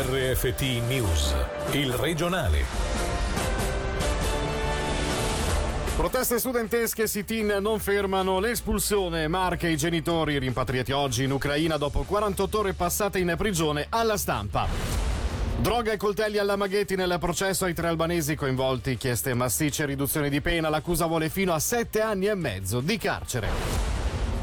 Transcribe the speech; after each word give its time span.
RFT 0.00 0.60
News, 0.86 1.34
il 1.72 1.92
regionale. 1.92 2.64
Proteste 5.96 6.38
studentesche 6.38 7.08
sit-in 7.08 7.56
non 7.60 7.80
fermano 7.80 8.38
l'espulsione. 8.38 9.26
Marche 9.26 9.68
i 9.68 9.76
genitori 9.76 10.38
rimpatriati 10.38 10.92
oggi 10.92 11.24
in 11.24 11.32
Ucraina 11.32 11.78
dopo 11.78 12.02
48 12.02 12.58
ore 12.60 12.74
passate 12.74 13.18
in 13.18 13.34
prigione 13.36 13.86
alla 13.88 14.16
stampa. 14.16 14.68
Droga 15.56 15.90
e 15.90 15.96
coltelli 15.96 16.38
alla 16.38 16.54
Maghetti 16.54 16.94
nel 16.94 17.16
processo 17.18 17.64
ai 17.64 17.74
tre 17.74 17.88
albanesi 17.88 18.36
coinvolti, 18.36 18.96
chieste 18.96 19.34
massicce 19.34 19.84
riduzione 19.84 20.30
di 20.30 20.40
pena, 20.40 20.68
l'accusa 20.68 21.06
vuole 21.06 21.28
fino 21.28 21.52
a 21.52 21.58
sette 21.58 22.00
anni 22.00 22.28
e 22.28 22.36
mezzo 22.36 22.78
di 22.78 22.96
carcere. 22.98 23.87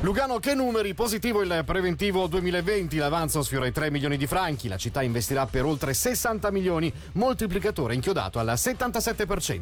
Lugano 0.05 0.37
che 0.37 0.53
numeri? 0.53 0.93
Positivo 0.93 1.41
il 1.41 1.63
preventivo 1.65 2.27
2020, 2.27 2.97
l'avanzo 2.97 3.41
sfiora 3.41 3.65
i 3.65 3.71
3 3.71 3.89
milioni 3.89 4.17
di 4.17 4.27
franchi, 4.27 4.67
la 4.67 4.77
città 4.77 5.01
investirà 5.01 5.47
per 5.47 5.65
oltre 5.65 5.95
60 5.95 6.51
milioni, 6.51 6.93
moltiplicatore 7.13 7.95
inchiodato 7.95 8.37
al 8.37 8.49
77%. 8.49 9.61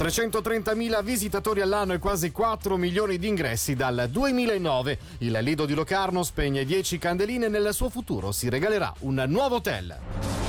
330.000 0.00 1.04
visitatori 1.04 1.60
all'anno 1.60 1.92
e 1.92 2.00
quasi 2.00 2.32
4 2.32 2.76
milioni 2.76 3.18
di 3.18 3.28
ingressi 3.28 3.76
dal 3.76 4.08
2009. 4.10 4.98
Il 5.18 5.38
Lido 5.42 5.64
di 5.64 5.74
Locarno 5.74 6.24
spegne 6.24 6.64
10 6.64 6.98
candeline 6.98 7.46
e 7.46 7.50
nel 7.50 7.72
suo 7.72 7.88
futuro 7.88 8.32
si 8.32 8.48
regalerà 8.48 8.92
un 9.00 9.22
nuovo 9.28 9.54
hotel. 9.56 10.39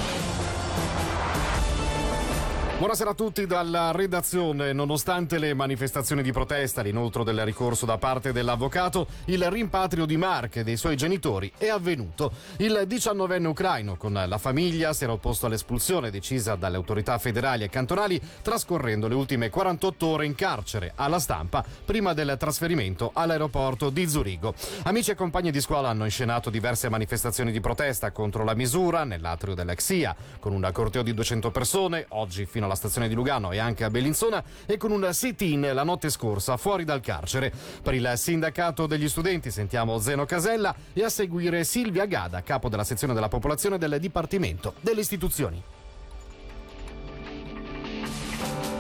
Buonasera 2.82 3.12
a 3.12 3.14
tutti 3.14 3.46
dalla 3.46 3.92
redazione. 3.92 4.74
Nonostante 4.74 5.38
le 5.38 5.54
manifestazioni 5.54 6.24
di 6.24 6.32
protesta, 6.32 6.82
l'inoltro 6.82 7.24
del 7.24 7.46
ricorso 7.46 7.86
da 7.86 8.00
parte 8.00 8.32
dell'avvocato, 8.32 9.06
il 9.26 9.48
rimpatrio 9.52 10.08
di 10.08 10.18
Mark 10.18 10.56
e 10.56 10.64
dei 10.64 10.78
suoi 10.78 10.98
genitori 10.98 11.52
è 11.60 11.68
avvenuto. 11.68 12.32
Il 12.58 12.88
19enne 12.88 13.46
ucraino 13.46 13.98
con 13.98 14.14
la 14.14 14.38
famiglia 14.40 14.94
si 14.94 15.04
era 15.04 15.14
opposto 15.14 15.46
all'espulsione 15.46 16.10
decisa 16.10 16.56
dalle 16.56 16.76
autorità 16.76 17.20
federali 17.20 17.64
e 17.64 17.70
cantonali, 17.70 18.20
trascorrendo 18.42 19.08
le 19.08 19.14
ultime 19.14 19.52
48 19.52 20.08
ore 20.08 20.26
in 20.26 20.34
carcere 20.34 20.94
alla 20.96 21.20
stampa 21.20 21.64
prima 21.86 22.14
del 22.14 22.36
trasferimento 22.40 23.12
all'aeroporto 23.14 23.92
di 23.92 24.10
Zurigo. 24.10 24.56
Amici 24.86 25.12
e 25.12 25.16
compagni 25.16 25.52
di 25.52 25.62
scuola 25.62 25.90
hanno 25.90 26.06
inscenato 26.06 26.50
diverse 26.50 26.90
manifestazioni 26.90 27.52
di 27.52 27.60
protesta 27.60 28.10
contro 28.10 28.44
la 28.44 28.56
misura 28.56 29.04
nell'atrio 29.04 29.54
dell'Exia, 29.54 30.16
con 30.40 30.52
un 30.52 30.68
corteo 30.74 31.04
di 31.04 31.14
200 31.14 31.52
persone, 31.52 32.08
oggi 32.10 32.48
fino 32.48 32.70
alla 32.71 32.71
alla 32.72 32.76
stazione 32.76 33.08
di 33.08 33.14
Lugano 33.14 33.52
e 33.52 33.60
anche 33.60 33.84
a 33.84 33.90
Bellinzona 33.90 34.44
e 34.66 34.78
con 34.78 34.92
un 34.92 35.08
sit-in 35.12 35.70
la 35.74 35.84
notte 35.84 36.10
scorsa 36.10 36.58
fuori 36.58 36.84
dal 36.84 37.02
carcere. 37.02 37.52
Per 37.82 37.94
il 37.94 38.14
sindacato 38.16 38.88
degli 38.88 39.10
studenti 39.10 39.52
sentiamo 39.52 40.00
Zeno 40.00 40.26
Casella 40.26 40.74
e 40.94 41.04
a 41.04 41.10
seguire 41.10 41.64
Silvia 41.64 42.06
Gada, 42.06 42.42
capo 42.42 42.70
della 42.70 42.84
sezione 42.84 43.14
della 43.14 43.28
popolazione 43.28 43.78
del 43.78 44.00
Dipartimento 44.00 44.74
delle 44.82 45.02
istituzioni. 45.02 45.81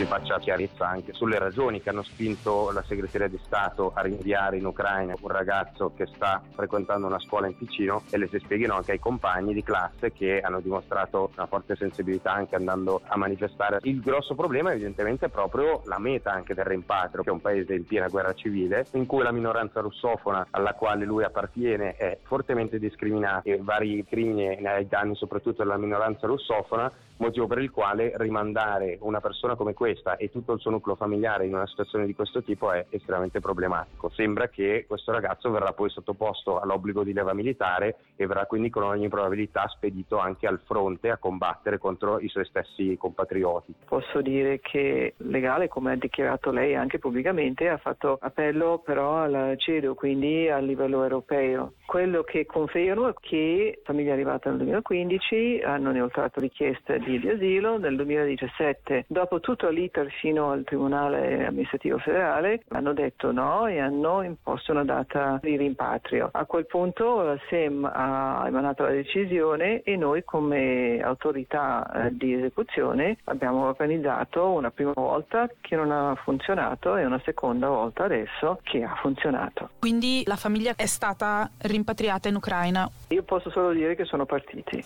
Si 0.01 0.07
faccia 0.07 0.39
chiarezza 0.39 0.87
anche 0.87 1.13
sulle 1.13 1.37
ragioni 1.37 1.79
che 1.79 1.89
hanno 1.89 2.01
spinto 2.01 2.71
la 2.71 2.81
segreteria 2.87 3.27
di 3.27 3.39
Stato 3.45 3.91
a 3.93 4.01
rinviare 4.01 4.57
in 4.57 4.65
Ucraina 4.65 5.13
un 5.21 5.29
ragazzo 5.29 5.93
che 5.95 6.07
sta 6.07 6.41
frequentando 6.55 7.05
una 7.05 7.19
scuola 7.19 7.45
in 7.45 7.55
Ticino 7.55 8.01
e 8.09 8.17
le 8.17 8.27
si 8.27 8.39
spieghino 8.39 8.73
anche 8.73 8.93
ai 8.93 8.99
compagni 8.99 9.53
di 9.53 9.61
classe 9.61 10.11
che 10.11 10.39
hanno 10.39 10.59
dimostrato 10.59 11.29
una 11.35 11.45
forte 11.45 11.75
sensibilità 11.75 12.33
anche 12.33 12.55
andando 12.55 13.01
a 13.05 13.15
manifestare. 13.15 13.77
Il 13.83 14.01
grosso 14.01 14.33
problema 14.33 14.71
evidentemente 14.71 15.27
è 15.27 15.29
proprio 15.29 15.83
la 15.85 15.99
meta 15.99 16.31
anche 16.31 16.55
del 16.55 16.65
rimpatrio, 16.65 17.21
che 17.21 17.29
è 17.29 17.33
un 17.33 17.41
paese 17.41 17.75
in 17.75 17.85
piena 17.85 18.07
guerra 18.07 18.33
civile, 18.33 18.87
in 18.93 19.05
cui 19.05 19.21
la 19.21 19.31
minoranza 19.31 19.81
russofona 19.81 20.47
alla 20.49 20.73
quale 20.73 21.05
lui 21.05 21.23
appartiene 21.23 21.95
è 21.95 22.17
fortemente 22.23 22.79
discriminata 22.79 23.41
e 23.43 23.59
vari 23.61 24.03
crimini 24.03 24.65
ai 24.65 24.87
danni 24.87 25.15
soprattutto 25.15 25.61
della 25.61 25.77
minoranza 25.77 26.25
russofona 26.25 26.91
motivo 27.21 27.45
per 27.47 27.59
il 27.59 27.69
quale 27.69 28.11
rimandare 28.15 28.97
una 29.01 29.21
persona 29.21 29.55
come 29.55 29.73
questa 29.73 29.90
e 30.17 30.29
tutto 30.29 30.53
il 30.53 30.59
suo 30.59 30.71
nucleo 30.71 30.95
familiare 30.95 31.45
in 31.45 31.53
una 31.53 31.67
situazione 31.67 32.05
di 32.05 32.15
questo 32.15 32.41
tipo 32.41 32.71
è 32.71 32.85
estremamente 32.89 33.39
problematico. 33.39 34.09
Sembra 34.09 34.47
che 34.47 34.85
questo 34.87 35.11
ragazzo 35.11 35.51
verrà 35.51 35.73
poi 35.73 35.89
sottoposto 35.89 36.59
all'obbligo 36.59 37.03
di 37.03 37.13
leva 37.13 37.33
militare 37.33 37.97
e 38.15 38.25
verrà 38.25 38.45
quindi 38.45 38.69
con 38.69 38.83
ogni 38.83 39.09
probabilità 39.09 39.67
spedito 39.67 40.17
anche 40.17 40.47
al 40.47 40.59
fronte 40.65 41.09
a 41.09 41.17
combattere 41.17 41.77
contro 41.77 42.19
i 42.19 42.27
suoi 42.29 42.45
stessi 42.45 42.95
compatrioti. 42.97 43.73
Posso 43.85 44.21
dire 44.21 44.59
che 44.59 45.13
legale, 45.17 45.67
come 45.67 45.93
ha 45.93 45.95
dichiarato 45.95 46.51
lei 46.51 46.75
anche 46.75 46.99
pubblicamente, 46.99 47.67
ha 47.69 47.77
fatto 47.77 48.17
appello 48.21 48.79
però 48.83 49.17
al 49.17 49.55
CEDO, 49.57 49.93
quindi 49.95 50.49
a 50.49 50.59
livello 50.59 51.03
europeo. 51.03 51.73
Quello 51.85 52.23
che 52.23 52.45
confermo 52.45 53.09
è 53.09 53.13
che 53.19 53.73
la 53.77 53.81
famiglia 53.83 54.11
è 54.11 54.13
arrivata 54.13 54.49
nel 54.49 54.59
2015, 54.59 55.61
hanno 55.63 55.91
inoltrato 55.91 56.39
richiesta 56.39 56.97
di 56.97 57.27
asilo. 57.27 57.77
Nel 57.77 57.95
2017, 57.95 59.05
dopo 59.07 59.39
tutto 59.39 59.67
l'iter 59.71 60.09
fino 60.19 60.51
al 60.51 60.63
Tribunale 60.63 61.47
amministrativo 61.47 61.97
federale, 61.97 62.63
hanno 62.69 62.93
detto 62.93 63.31
no 63.31 63.67
e 63.67 63.79
hanno 63.79 64.21
imposto 64.21 64.71
una 64.71 64.83
data 64.83 65.39
di 65.41 65.57
rimpatrio. 65.57 66.29
A 66.31 66.45
quel 66.45 66.65
punto 66.67 67.21
la 67.21 67.37
SEM 67.49 67.89
ha 67.91 68.43
emanato 68.45 68.83
la 68.83 68.91
decisione 68.91 69.81
e 69.81 69.95
noi 69.95 70.23
come 70.23 70.99
autorità 71.01 72.05
eh, 72.05 72.15
di 72.15 72.33
esecuzione 72.33 73.17
abbiamo 73.25 73.65
organizzato 73.65 74.49
una 74.51 74.71
prima 74.71 74.93
volta 74.95 75.49
che 75.59 75.75
non 75.75 75.91
ha 75.91 76.15
funzionato 76.15 76.95
e 76.97 77.05
una 77.05 77.21
seconda 77.23 77.67
volta 77.67 78.03
adesso 78.03 78.59
che 78.63 78.83
ha 78.83 78.95
funzionato. 79.01 79.69
Quindi 79.79 80.23
la 80.25 80.35
famiglia 80.35 80.73
è 80.75 80.85
stata 80.85 81.49
rimpatriata 81.59 82.27
in 82.27 82.35
Ucraina? 82.35 82.89
Io 83.09 83.23
posso 83.23 83.49
solo 83.49 83.71
dire 83.71 83.95
che 83.95 84.05
sono 84.05 84.25
partiti. 84.25 84.83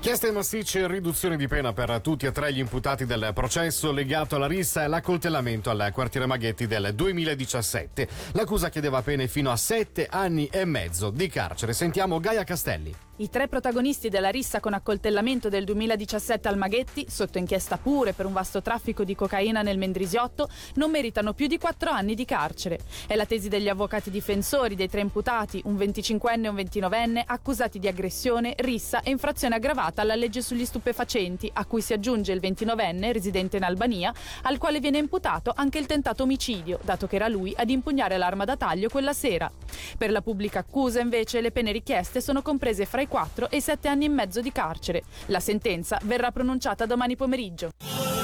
Chieste 0.00 0.30
massicce 0.32 0.86
riduzione 0.86 1.36
di 1.36 1.46
pena 1.46 1.74
per 1.74 2.00
tutti 2.00 2.24
e 2.24 2.32
tre 2.32 2.54
gli 2.54 2.58
imputati 2.58 3.04
del 3.04 3.32
processo 3.34 3.92
legato 3.92 4.36
alla 4.36 4.46
rissa 4.46 4.80
e 4.80 4.84
all'accoltellamento 4.84 5.68
al 5.68 5.90
quartiere 5.92 6.24
Maghetti 6.24 6.66
del 6.66 6.94
2017. 6.94 8.08
L'accusa 8.32 8.70
chiedeva 8.70 9.02
pene 9.02 9.28
fino 9.28 9.50
a 9.50 9.56
sette 9.56 10.06
anni 10.10 10.46
e 10.46 10.64
mezzo 10.64 11.10
di 11.10 11.28
carcere. 11.28 11.74
Sentiamo 11.74 12.18
Gaia 12.18 12.44
Castelli. 12.44 12.94
I 13.20 13.28
tre 13.28 13.48
protagonisti 13.48 14.08
della 14.08 14.30
rissa 14.30 14.60
con 14.60 14.72
accoltellamento 14.72 15.50
del 15.50 15.64
2017 15.64 16.48
al 16.48 16.56
Maghetti, 16.56 17.04
sotto 17.06 17.36
inchiesta 17.36 17.76
pure 17.76 18.14
per 18.14 18.24
un 18.24 18.32
vasto 18.32 18.62
traffico 18.62 19.04
di 19.04 19.14
cocaina 19.14 19.60
nel 19.60 19.76
Mendrisiotto, 19.76 20.48
non 20.76 20.90
meritano 20.90 21.34
più 21.34 21.46
di 21.46 21.58
quattro 21.58 21.90
anni 21.90 22.14
di 22.14 22.24
carcere. 22.24 22.78
È 23.06 23.14
la 23.16 23.26
tesi 23.26 23.50
degli 23.50 23.68
avvocati 23.68 24.10
difensori 24.10 24.74
dei 24.74 24.88
tre 24.88 25.02
imputati, 25.02 25.60
un 25.66 25.76
25enne 25.76 26.44
e 26.44 26.48
un 26.48 26.56
29enne, 26.56 27.22
accusati 27.26 27.78
di 27.78 27.88
aggressione, 27.88 28.54
rissa 28.56 29.02
e 29.02 29.10
infrazione 29.10 29.56
aggravata 29.56 29.89
alla 29.98 30.14
legge 30.14 30.42
sugli 30.42 30.64
stupefacenti, 30.64 31.50
a 31.52 31.64
cui 31.64 31.80
si 31.80 31.92
aggiunge 31.92 32.32
il 32.32 32.40
29enne, 32.40 33.12
residente 33.12 33.56
in 33.56 33.64
Albania, 33.64 34.12
al 34.42 34.58
quale 34.58 34.80
viene 34.80 34.98
imputato 34.98 35.52
anche 35.54 35.78
il 35.78 35.86
tentato 35.86 36.22
omicidio, 36.22 36.78
dato 36.82 37.06
che 37.06 37.16
era 37.16 37.28
lui 37.28 37.54
ad 37.56 37.70
impugnare 37.70 38.16
l'arma 38.16 38.44
da 38.44 38.56
taglio 38.56 38.88
quella 38.88 39.12
sera. 39.12 39.50
Per 39.98 40.10
la 40.10 40.22
pubblica 40.22 40.60
accusa, 40.60 41.00
invece, 41.00 41.40
le 41.40 41.50
pene 41.50 41.72
richieste 41.72 42.20
sono 42.20 42.42
comprese 42.42 42.86
fra 42.86 43.00
i 43.00 43.08
4 43.08 43.50
e 43.50 43.56
i 43.56 43.60
7 43.60 43.88
anni 43.88 44.04
e 44.04 44.08
mezzo 44.08 44.40
di 44.40 44.52
carcere. 44.52 45.02
La 45.26 45.40
sentenza 45.40 45.98
verrà 46.04 46.30
pronunciata 46.30 46.86
domani 46.86 47.16
pomeriggio. 47.16 48.19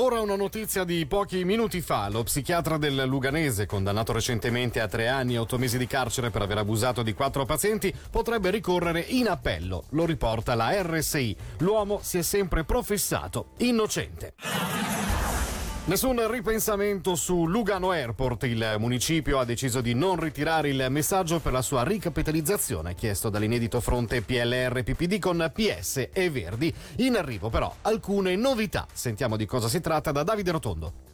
Ora 0.00 0.20
una 0.20 0.36
notizia 0.36 0.84
di 0.84 1.06
pochi 1.06 1.44
minuti 1.44 1.80
fa. 1.80 2.08
Lo 2.08 2.22
psichiatra 2.22 2.78
del 2.78 3.02
Luganese, 3.06 3.66
condannato 3.66 4.12
recentemente 4.12 4.78
a 4.78 4.86
tre 4.86 5.08
anni 5.08 5.34
e 5.34 5.38
otto 5.38 5.58
mesi 5.58 5.76
di 5.76 5.88
carcere 5.88 6.30
per 6.30 6.40
aver 6.40 6.58
abusato 6.58 7.02
di 7.02 7.12
quattro 7.14 7.44
pazienti, 7.44 7.92
potrebbe 8.08 8.50
ricorrere 8.50 9.00
in 9.00 9.26
appello. 9.26 9.86
Lo 9.90 10.06
riporta 10.06 10.54
la 10.54 10.70
RSI. 10.82 11.36
L'uomo 11.58 11.98
si 12.00 12.18
è 12.18 12.22
sempre 12.22 12.62
professato 12.62 13.48
innocente. 13.56 14.34
Nessun 15.88 16.30
ripensamento 16.30 17.14
su 17.14 17.46
Lugano 17.46 17.92
Airport. 17.92 18.42
Il 18.42 18.74
municipio 18.78 19.38
ha 19.38 19.46
deciso 19.46 19.80
di 19.80 19.94
non 19.94 20.20
ritirare 20.20 20.68
il 20.68 20.86
messaggio 20.90 21.40
per 21.40 21.52
la 21.52 21.62
sua 21.62 21.82
ricapitalizzazione 21.82 22.94
chiesto 22.94 23.30
dall'inedito 23.30 23.80
fronte 23.80 24.20
PLR 24.20 24.82
PPD 24.82 25.18
con 25.18 25.50
PS 25.50 26.10
e 26.12 26.28
Verdi. 26.28 26.74
In 26.96 27.16
arrivo 27.16 27.48
però 27.48 27.74
alcune 27.80 28.36
novità. 28.36 28.86
Sentiamo 28.92 29.38
di 29.38 29.46
cosa 29.46 29.68
si 29.68 29.80
tratta 29.80 30.12
da 30.12 30.24
Davide 30.24 30.50
Rotondo. 30.50 31.07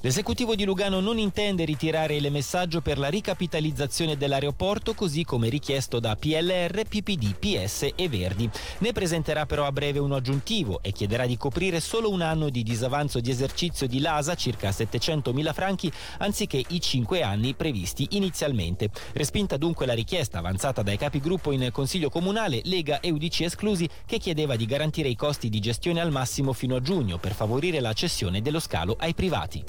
L'esecutivo 0.00 0.54
di 0.54 0.62
Lugano 0.64 1.00
non 1.00 1.18
intende 1.18 1.64
ritirare 1.64 2.14
il 2.14 2.30
messaggio 2.30 2.80
per 2.80 2.98
la 2.98 3.08
ricapitalizzazione 3.08 4.16
dell'aeroporto 4.16 4.94
così 4.94 5.24
come 5.24 5.48
richiesto 5.48 5.98
da 5.98 6.14
PLR, 6.14 6.84
PPD, 6.84 7.34
PS 7.34 7.88
e 7.96 8.08
Verdi. 8.08 8.48
Ne 8.78 8.92
presenterà 8.92 9.44
però 9.44 9.66
a 9.66 9.72
breve 9.72 9.98
uno 9.98 10.14
aggiuntivo 10.14 10.78
e 10.82 10.92
chiederà 10.92 11.26
di 11.26 11.36
coprire 11.36 11.80
solo 11.80 12.12
un 12.12 12.20
anno 12.20 12.48
di 12.48 12.62
disavanzo 12.62 13.18
di 13.18 13.32
esercizio 13.32 13.88
di 13.88 13.98
LASA, 13.98 14.36
circa 14.36 14.70
700 14.70 15.32
mila 15.32 15.52
franchi, 15.52 15.90
anziché 16.18 16.62
i 16.68 16.80
5 16.80 17.22
anni 17.22 17.54
previsti 17.54 18.06
inizialmente. 18.10 18.90
Respinta 19.14 19.56
dunque 19.56 19.84
la 19.84 19.94
richiesta 19.94 20.38
avanzata 20.38 20.82
dai 20.82 20.96
capigruppo 20.96 21.50
in 21.50 21.70
Consiglio 21.72 22.08
Comunale, 22.08 22.60
Lega 22.66 23.00
e 23.00 23.10
UDC 23.10 23.40
esclusi, 23.40 23.88
che 24.06 24.18
chiedeva 24.18 24.54
di 24.54 24.64
garantire 24.64 25.08
i 25.08 25.16
costi 25.16 25.48
di 25.48 25.58
gestione 25.58 26.00
al 26.00 26.12
massimo 26.12 26.52
fino 26.52 26.76
a 26.76 26.80
giugno 26.80 27.18
per 27.18 27.34
favorire 27.34 27.80
la 27.80 27.92
cessione 27.94 28.40
dello 28.40 28.60
scalo 28.60 28.94
ai 28.96 29.12
privati. 29.12 29.64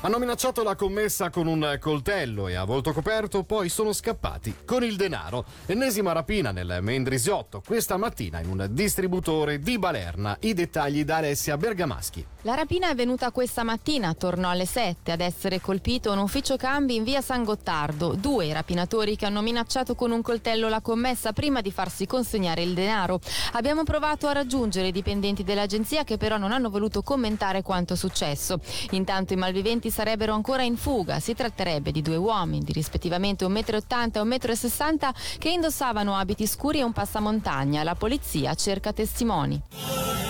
Hanno 0.00 0.20
minacciato 0.20 0.62
la 0.62 0.76
commessa 0.76 1.28
con 1.28 1.48
un 1.48 1.76
coltello 1.80 2.46
e 2.46 2.54
a 2.54 2.62
volto 2.62 2.92
coperto 2.92 3.42
poi 3.42 3.68
sono 3.68 3.92
scappati 3.92 4.58
con 4.64 4.84
il 4.84 4.94
denaro. 4.94 5.44
Ennesima 5.66 6.12
rapina 6.12 6.52
nel 6.52 6.78
Mendrisiotto 6.82 7.60
questa 7.66 7.96
mattina 7.96 8.38
in 8.38 8.48
un 8.48 8.68
distributore 8.70 9.58
di 9.58 9.76
Balerna. 9.76 10.36
I 10.38 10.54
dettagli 10.54 11.04
da 11.04 11.16
Alessia 11.16 11.56
Bergamaschi. 11.56 12.24
La 12.42 12.54
rapina 12.54 12.88
è 12.88 12.94
venuta 12.94 13.32
questa 13.32 13.64
mattina 13.64 14.10
attorno 14.10 14.48
alle 14.48 14.64
7 14.64 15.10
ad 15.10 15.20
essere 15.20 15.60
colpito 15.60 16.12
un 16.12 16.18
ufficio 16.18 16.56
cambi 16.56 16.94
in 16.94 17.02
via 17.02 17.20
San 17.20 17.42
Gottardo. 17.42 18.14
Due 18.14 18.52
rapinatori 18.52 19.16
che 19.16 19.26
hanno 19.26 19.42
minacciato 19.42 19.96
con 19.96 20.12
un 20.12 20.22
coltello 20.22 20.68
la 20.68 20.80
commessa 20.80 21.32
prima 21.32 21.60
di 21.60 21.72
farsi 21.72 22.06
consegnare 22.06 22.62
il 22.62 22.74
denaro. 22.74 23.18
Abbiamo 23.54 23.82
provato 23.82 24.28
a 24.28 24.32
raggiungere 24.32 24.86
i 24.86 24.92
dipendenti 24.92 25.42
dell'agenzia 25.42 26.04
che 26.04 26.16
però 26.16 26.36
non 26.36 26.52
hanno 26.52 26.70
voluto 26.70 27.02
commentare 27.02 27.62
quanto 27.62 27.96
successo. 27.96 28.60
Intanto 28.90 29.32
i 29.32 29.36
malviventi 29.36 29.90
sarebbero 29.90 30.32
ancora 30.32 30.62
in 30.62 30.76
fuga. 30.76 31.18
Si 31.18 31.34
tratterebbe 31.34 31.90
di 31.90 32.02
due 32.02 32.16
uomini 32.16 32.62
di 32.62 32.72
rispettivamente 32.72 33.44
1,80 33.46 34.24
m 34.24 34.32
e 34.32 34.38
1,60 34.38 35.08
m 35.08 35.12
che 35.38 35.50
indossavano 35.50 36.14
abiti 36.14 36.46
scuri 36.46 36.78
e 36.78 36.84
un 36.84 36.92
passamontagna. 36.92 37.82
La 37.82 37.96
polizia 37.96 38.54
cerca 38.54 38.92
testimoni. 38.92 40.27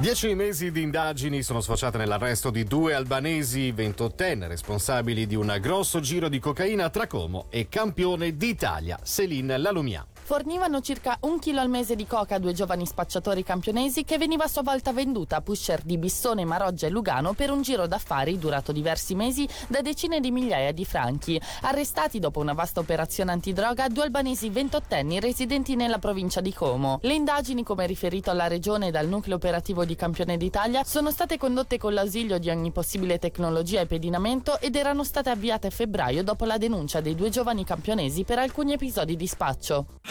Dieci 0.00 0.34
mesi 0.34 0.70
di 0.72 0.80
indagini 0.80 1.42
sono 1.42 1.60
sfociate 1.60 1.98
nell'arresto 1.98 2.48
di 2.48 2.64
due 2.64 2.94
albanesi 2.94 3.70
ventottenne 3.70 4.48
responsabili 4.48 5.26
di 5.26 5.34
un 5.34 5.54
grosso 5.60 6.00
giro 6.00 6.30
di 6.30 6.38
cocaina 6.38 6.88
tra 6.88 7.06
Como 7.06 7.48
e 7.50 7.68
campione 7.68 8.34
d'Italia, 8.34 8.98
Céline 9.02 9.58
Lalumia 9.58 10.06
fornivano 10.30 10.80
circa 10.80 11.16
un 11.22 11.40
chilo 11.40 11.58
al 11.58 11.68
mese 11.68 11.96
di 11.96 12.06
coca 12.06 12.36
a 12.36 12.38
due 12.38 12.52
giovani 12.52 12.86
spacciatori 12.86 13.42
campionesi 13.42 14.04
che 14.04 14.16
veniva 14.16 14.44
a 14.44 14.46
sua 14.46 14.62
volta 14.62 14.92
venduta 14.92 15.34
a 15.34 15.40
pusher 15.40 15.82
di 15.82 15.98
Bissone, 15.98 16.44
Maroggia 16.44 16.86
e 16.86 16.90
Lugano 16.90 17.32
per 17.32 17.50
un 17.50 17.62
giro 17.62 17.88
d'affari 17.88 18.38
durato 18.38 18.70
diversi 18.70 19.16
mesi 19.16 19.48
da 19.66 19.80
decine 19.80 20.20
di 20.20 20.30
migliaia 20.30 20.70
di 20.70 20.84
franchi. 20.84 21.40
Arrestati 21.62 22.20
dopo 22.20 22.38
una 22.38 22.52
vasta 22.52 22.78
operazione 22.78 23.32
antidroga 23.32 23.88
due 23.88 24.04
albanesi 24.04 24.50
ventottenni 24.50 25.18
residenti 25.18 25.74
nella 25.74 25.98
provincia 25.98 26.40
di 26.40 26.54
Como. 26.54 27.00
Le 27.02 27.14
indagini, 27.14 27.64
come 27.64 27.88
riferito 27.88 28.30
alla 28.30 28.46
regione 28.46 28.86
e 28.86 28.90
dal 28.92 29.08
nucleo 29.08 29.34
operativo 29.34 29.84
di 29.84 29.96
Campione 29.96 30.36
d'Italia, 30.36 30.84
sono 30.84 31.10
state 31.10 31.38
condotte 31.38 31.76
con 31.76 31.92
l'ausilio 31.92 32.38
di 32.38 32.50
ogni 32.50 32.70
possibile 32.70 33.18
tecnologia 33.18 33.80
e 33.80 33.86
pedinamento 33.86 34.60
ed 34.60 34.76
erano 34.76 35.02
state 35.02 35.30
avviate 35.30 35.66
a 35.66 35.70
febbraio 35.70 36.22
dopo 36.22 36.44
la 36.44 36.56
denuncia 36.56 37.00
dei 37.00 37.16
due 37.16 37.30
giovani 37.30 37.64
campionesi 37.64 38.22
per 38.22 38.38
alcuni 38.38 38.74
episodi 38.74 39.16
di 39.16 39.26
spaccio. 39.26 39.86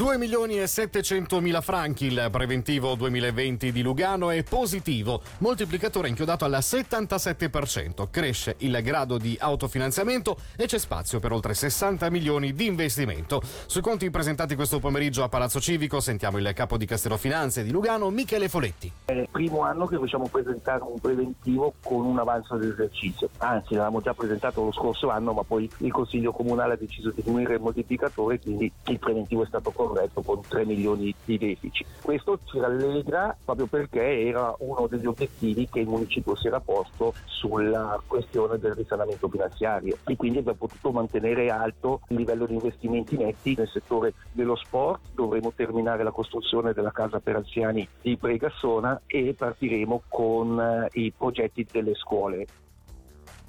2 0.00 0.16
milioni 0.16 0.58
e 0.58 0.66
700 0.66 1.40
mila 1.40 1.60
franchi 1.60 2.06
il 2.06 2.28
preventivo 2.32 2.94
2020 2.94 3.70
di 3.70 3.82
Lugano 3.82 4.30
è 4.30 4.42
positivo, 4.42 5.20
moltiplicatore 5.40 6.08
inchiodato 6.08 6.46
al 6.46 6.52
77%, 6.52 8.08
cresce 8.10 8.54
il 8.60 8.80
grado 8.82 9.18
di 9.18 9.36
autofinanziamento 9.38 10.38
e 10.56 10.64
c'è 10.64 10.78
spazio 10.78 11.20
per 11.20 11.32
oltre 11.32 11.52
60 11.52 12.08
milioni 12.08 12.54
di 12.54 12.64
investimento. 12.64 13.42
Sui 13.66 13.82
conti 13.82 14.08
presentati 14.08 14.54
questo 14.54 14.78
pomeriggio 14.78 15.22
a 15.22 15.28
Palazzo 15.28 15.60
Civico 15.60 16.00
sentiamo 16.00 16.38
il 16.38 16.50
capo 16.54 16.78
di 16.78 16.86
Castello 16.86 17.18
Finanze 17.18 17.62
di 17.62 17.70
Lugano, 17.70 18.08
Michele 18.08 18.48
Foletti. 18.48 18.90
È 19.04 19.12
il 19.12 19.28
primo 19.30 19.64
anno 19.64 19.84
che 19.84 19.98
possiamo 19.98 20.28
presentare 20.28 20.82
un 20.82 20.98
preventivo 20.98 21.74
con 21.82 22.06
un 22.06 22.18
avanzo 22.18 22.56
dell'esercizio, 22.56 23.28
anzi 23.36 23.74
l'avevamo 23.74 24.00
già 24.00 24.14
presentato 24.14 24.64
lo 24.64 24.72
scorso 24.72 25.10
anno 25.10 25.34
ma 25.34 25.42
poi 25.42 25.70
il 25.80 25.92
Consiglio 25.92 26.32
Comunale 26.32 26.72
ha 26.72 26.78
deciso 26.78 27.10
di 27.10 27.20
diminuire 27.20 27.56
il 27.56 27.60
moltiplicatore 27.60 28.40
quindi 28.40 28.72
il 28.86 28.98
preventivo 28.98 29.42
è 29.42 29.46
stato 29.46 29.70
corretto 29.70 29.88
corretto 29.90 30.22
con 30.22 30.40
3 30.46 30.64
milioni 30.64 31.12
di 31.24 31.36
deficit. 31.36 31.86
Questo 32.02 32.38
ci 32.44 32.58
rallegra 32.60 33.36
proprio 33.44 33.66
perché 33.66 34.26
era 34.26 34.54
uno 34.60 34.86
degli 34.86 35.06
obiettivi 35.06 35.68
che 35.68 35.80
il 35.80 35.88
municipio 35.88 36.36
si 36.36 36.46
era 36.46 36.60
posto 36.60 37.14
sulla 37.24 38.00
questione 38.06 38.58
del 38.58 38.74
risanamento 38.74 39.28
finanziario 39.28 39.98
e 40.06 40.14
quindi 40.16 40.38
abbiamo 40.38 40.58
potuto 40.58 40.92
mantenere 40.92 41.50
alto 41.50 42.00
il 42.08 42.16
livello 42.16 42.46
di 42.46 42.54
investimenti 42.54 43.16
netti 43.16 43.54
nel 43.56 43.68
settore 43.68 44.14
dello 44.32 44.54
sport, 44.54 45.00
dovremo 45.14 45.52
terminare 45.54 46.04
la 46.04 46.12
costruzione 46.12 46.72
della 46.72 46.92
casa 46.92 47.18
per 47.18 47.36
anziani 47.36 47.86
di 48.00 48.16
Pregassona 48.16 49.02
e 49.06 49.34
partiremo 49.36 50.02
con 50.08 50.60
eh, 50.60 50.88
i 51.00 51.12
progetti 51.16 51.66
delle 51.70 51.94
scuole. 51.94 52.46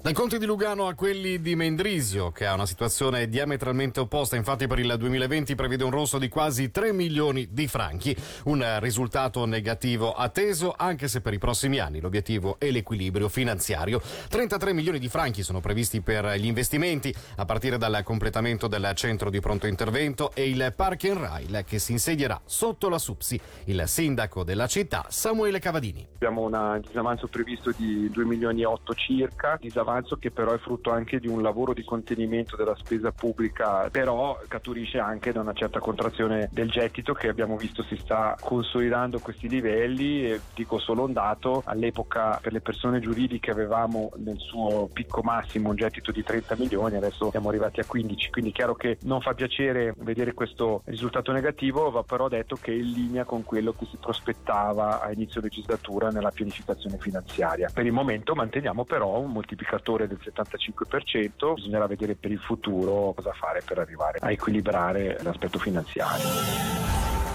Dai 0.02 0.14
conti 0.14 0.36
di 0.36 0.46
Lugano 0.46 0.88
a 0.88 0.94
quelli 0.94 1.40
di 1.40 1.54
Mendrisio, 1.54 2.32
che 2.32 2.44
ha 2.44 2.54
una 2.54 2.66
situazione 2.66 3.28
diametralmente 3.28 4.00
opposta, 4.00 4.34
infatti 4.34 4.66
per 4.66 4.80
il 4.80 4.92
2020 4.98 5.54
prevede 5.54 5.84
un 5.84 5.92
rosso 5.92 6.18
di 6.18 6.28
quasi 6.28 6.72
3 6.72 6.92
milioni 6.92 7.46
di 7.52 7.68
franchi, 7.68 8.16
un 8.46 8.80
risultato 8.80 9.46
negativo 9.46 10.12
atteso 10.12 10.74
anche 10.76 11.06
se 11.06 11.20
per 11.20 11.34
i 11.34 11.38
prossimi 11.38 11.78
anni 11.78 12.00
l'obiettivo 12.00 12.56
è 12.58 12.72
l'equilibrio 12.72 13.28
finanziario. 13.28 14.02
33 14.28 14.72
milioni 14.72 14.98
di 14.98 15.08
franchi 15.08 15.44
sono 15.44 15.60
previsti 15.60 16.00
per 16.00 16.34
gli 16.34 16.46
investimenti 16.46 17.14
a 17.36 17.44
partire 17.44 17.78
dal 17.78 18.02
completamento 18.02 18.66
del 18.66 18.90
centro 18.96 19.30
di 19.30 19.38
pronto 19.38 19.68
intervento 19.68 20.32
e 20.34 20.48
il 20.48 20.72
Park 20.74 21.04
and 21.04 21.18
Rail 21.18 21.64
che 21.64 21.78
si 21.78 21.92
insedierà 21.92 22.40
sotto 22.44 22.88
la 22.88 22.98
SUPSI. 22.98 23.40
Il 23.66 23.84
sindaco 23.86 24.42
della 24.42 24.66
città 24.66 25.04
Samuele 25.10 25.60
Cavadini. 25.60 26.08
Abbiamo 26.14 26.40
un 26.40 26.80
disavanzo 26.84 27.28
previsto 27.28 27.72
di 27.76 28.10
2 28.10 28.24
milioni 28.24 28.62
e 28.62 28.64
8 28.64 28.94
circa, 28.94 29.56
disavanzo 29.60 29.90
avanzo 29.92 30.16
che 30.16 30.30
però 30.30 30.52
è 30.52 30.58
frutto 30.58 30.90
anche 30.90 31.20
di 31.20 31.28
un 31.28 31.42
lavoro 31.42 31.74
di 31.74 31.84
contenimento 31.84 32.56
della 32.56 32.74
spesa 32.76 33.12
pubblica, 33.12 33.88
però 33.90 34.38
scaturisce 34.46 34.98
anche 34.98 35.32
da 35.32 35.40
una 35.40 35.52
certa 35.52 35.78
contrazione 35.78 36.48
del 36.50 36.70
gettito 36.70 37.12
che 37.12 37.28
abbiamo 37.28 37.56
visto 37.56 37.82
si 37.82 37.96
sta 37.96 38.36
consolidando 38.40 39.18
a 39.18 39.20
questi 39.20 39.48
livelli 39.48 40.24
e 40.24 40.40
dico 40.54 40.78
solo 40.78 41.04
un 41.04 41.12
dato, 41.12 41.62
all'epoca 41.66 42.38
per 42.40 42.52
le 42.52 42.60
persone 42.60 43.00
giuridiche 43.00 43.50
avevamo 43.50 44.10
nel 44.16 44.38
suo 44.38 44.88
picco 44.92 45.22
massimo 45.22 45.68
un 45.68 45.76
gettito 45.76 46.10
di 46.10 46.22
30 46.22 46.56
milioni, 46.56 46.96
adesso 46.96 47.30
siamo 47.30 47.50
arrivati 47.50 47.80
a 47.80 47.84
15, 47.84 48.30
quindi 48.30 48.52
chiaro 48.52 48.74
che 48.74 48.98
non 49.02 49.20
fa 49.20 49.34
piacere 49.34 49.94
vedere 49.98 50.32
questo 50.32 50.82
risultato 50.86 51.32
negativo, 51.32 51.90
va 51.90 52.02
però 52.02 52.28
detto 52.28 52.56
che 52.56 52.72
è 52.72 52.74
in 52.74 52.92
linea 52.92 53.24
con 53.24 53.44
quello 53.44 53.72
che 53.72 53.86
si 53.90 53.98
prospettava 53.98 55.02
a 55.02 55.12
inizio 55.12 55.40
legislatura 55.40 56.08
nella 56.08 56.30
pianificazione 56.30 56.96
finanziaria. 56.98 57.70
Per 57.72 57.84
il 57.84 57.92
momento 57.92 58.34
manteniamo 58.34 58.84
però 58.84 59.18
un 59.18 59.32
moltiplicatore 59.32 59.81
indicatore 59.82 60.06
del 60.06 60.18
75%, 60.22 61.54
bisognerà 61.54 61.86
vedere 61.86 62.14
per 62.14 62.30
il 62.30 62.38
futuro 62.38 63.12
cosa 63.14 63.32
fare 63.32 63.62
per 63.64 63.78
arrivare 63.78 64.18
a 64.20 64.30
equilibrare 64.30 65.18
l'aspetto 65.22 65.58
finanziario. 65.58 66.91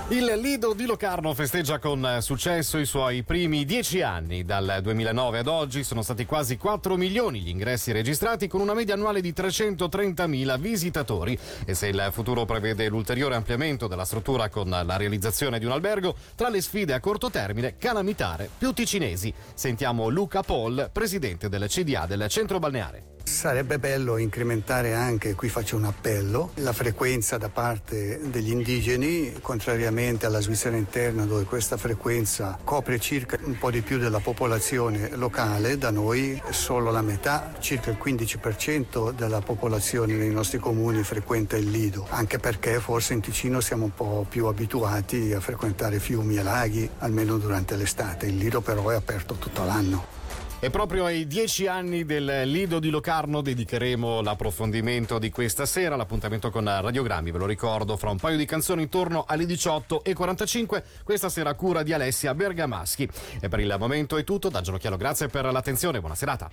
Il 0.10 0.24
Lido 0.40 0.74
di 0.74 0.86
Locarno 0.86 1.34
festeggia 1.34 1.80
con 1.80 2.20
successo 2.22 2.78
i 2.78 2.86
suoi 2.86 3.24
primi 3.24 3.66
dieci 3.66 4.02
anni. 4.02 4.46
Dal 4.46 4.80
2009 4.82 5.40
ad 5.40 5.48
oggi 5.48 5.84
sono 5.84 6.02
stati 6.02 6.26
quasi 6.26 6.56
4 6.56 6.96
milioni 6.96 7.42
gli 7.42 7.50
ingressi 7.50 7.92
registrati 7.92 8.48
con 8.48 8.62
una 8.62 8.74
media 8.74 8.94
annuale 8.94 9.20
di 9.20 9.34
330.000 9.36 10.60
visitatori 10.60 11.38
e 11.66 11.74
se 11.74 11.88
il 11.88 12.08
futuro 12.14 12.46
prevede 12.46 12.88
l'ulteriore 12.88 13.36
ampliamento 13.36 13.88
della 13.88 14.06
struttura 14.06 14.48
con 14.48 14.70
la 14.70 14.96
realizzazione 14.96 15.60
di 15.60 15.66
un 15.66 15.72
albergo, 15.72 16.16
tra 16.36 16.48
le 16.48 16.62
sfide 16.62 16.94
a 16.94 17.02
corto 17.02 17.30
termine 17.30 17.76
calamitare 17.76 18.50
più 18.58 18.72
ticinesi. 18.72 19.34
Sentiamo 19.56 20.08
Luca 20.08 20.42
Paul, 20.42 20.90
presidente 20.90 21.50
del 21.50 21.68
CDA 21.68 22.06
del 22.06 22.30
centro 22.30 22.60
balneare. 22.60 23.17
Sarebbe 23.38 23.78
bello 23.78 24.18
incrementare 24.18 24.96
anche, 24.96 25.36
qui 25.36 25.48
faccio 25.48 25.76
un 25.76 25.86
appello, 25.86 26.54
la 26.56 26.74
frequenza 26.74 27.38
da 27.38 27.50
parte 27.50 28.20
degli 28.32 28.50
indigeni, 28.50 29.32
contrariamente 29.42 30.26
alla 30.26 30.42
Svizzera 30.42 30.76
interna 30.76 31.24
dove 31.24 31.44
questa 31.44 31.78
frequenza 31.78 32.58
copre 32.64 32.98
circa 32.98 33.38
un 33.44 33.56
po' 33.60 33.70
di 33.70 33.82
più 33.82 34.00
della 34.00 34.22
popolazione 34.22 35.16
locale, 35.16 35.78
da 35.78 35.92
noi 35.92 36.42
solo 36.50 36.90
la 36.90 37.04
metà, 37.04 37.54
circa 37.60 37.92
il 37.92 38.00
15% 38.04 39.12
della 39.12 39.42
popolazione 39.42 40.14
nei 40.14 40.32
nostri 40.32 40.58
comuni 40.58 41.04
frequenta 41.04 41.58
il 41.58 41.70
Lido, 41.70 42.08
anche 42.10 42.40
perché 42.40 42.80
forse 42.80 43.14
in 43.14 43.22
Ticino 43.22 43.62
siamo 43.62 43.84
un 43.84 43.94
po' 43.94 44.26
più 44.28 44.48
abituati 44.48 45.32
a 45.34 45.40
frequentare 45.40 46.00
fiumi 46.00 46.38
e 46.38 46.42
laghi, 46.42 46.90
almeno 46.98 47.38
durante 47.38 47.76
l'estate. 47.76 48.26
Il 48.26 48.38
Lido 48.38 48.62
però 48.62 48.90
è 48.90 48.96
aperto 48.96 49.36
tutto 49.36 49.64
l'anno. 49.64 50.17
E 50.60 50.72
proprio 50.72 51.06
ai 51.06 51.28
dieci 51.28 51.68
anni 51.68 52.04
del 52.04 52.42
Lido 52.46 52.80
di 52.80 52.90
Locarno 52.90 53.42
dedicheremo 53.42 54.22
l'approfondimento 54.22 55.20
di 55.20 55.30
questa 55.30 55.68
sera. 55.68 55.96
L'appuntamento 55.96 56.50
con 56.50 56.66
Radiogrammi, 56.66 57.30
ve 57.30 57.38
lo 57.38 57.46
ricordo, 57.46 57.96
fra 57.96 58.10
un 58.10 58.18
paio 58.18 58.38
di 58.38 58.46
canzoni 58.46 58.82
intorno 58.82 59.26
alle 59.28 59.44
18.45. 59.44 60.82
Questa 61.04 61.30
sera 61.30 61.54
cura 61.54 61.84
di 61.84 61.94
Alessia 61.94 62.34
Bergamaschi. 62.34 63.08
E 63.40 63.50
per 63.50 63.60
il 63.60 63.76
momento 63.78 64.18
è 64.18 64.24
tutto. 64.24 64.50
Da 64.50 64.62
Gianocchialo, 64.62 64.98
grazie 64.98 65.28
per 65.28 65.46
l'attenzione. 65.46 66.00
Buona 66.00 66.16
serata. 66.16 66.50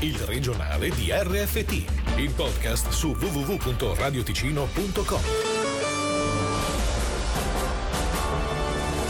Il 0.00 0.18
regionale 0.18 0.90
di 0.90 1.12
RFT, 1.12 1.84
il 2.16 2.32
podcast 2.34 2.88
su 2.88 3.10
www.radioticino.com. 3.10 5.51